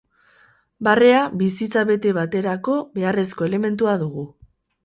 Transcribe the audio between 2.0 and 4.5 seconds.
baterako beharrezko elementua dugu.